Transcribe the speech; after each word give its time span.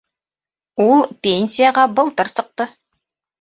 Ул 0.85 1.03
пенсияға 1.27 1.85
былтыр 2.01 2.33
сыҡты 2.33 2.69